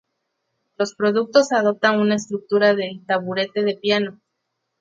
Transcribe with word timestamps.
Los 0.79 0.95
productos 0.95 1.51
adoptan 1.51 1.99
una 1.99 2.15
estructura 2.15 2.73
de 2.73 3.01
"taburete 3.05 3.63
de 3.63 3.75
piano". 3.77 4.19